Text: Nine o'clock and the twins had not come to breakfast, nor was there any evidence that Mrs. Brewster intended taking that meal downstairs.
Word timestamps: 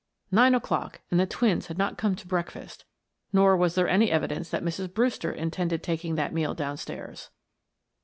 Nine 0.31 0.55
o'clock 0.55 1.01
and 1.11 1.19
the 1.19 1.27
twins 1.27 1.67
had 1.67 1.77
not 1.77 1.95
come 1.99 2.15
to 2.15 2.25
breakfast, 2.25 2.85
nor 3.31 3.55
was 3.55 3.75
there 3.75 3.87
any 3.87 4.09
evidence 4.09 4.49
that 4.49 4.63
Mrs. 4.63 4.91
Brewster 4.91 5.31
intended 5.31 5.83
taking 5.83 6.15
that 6.15 6.33
meal 6.33 6.55
downstairs. 6.55 7.29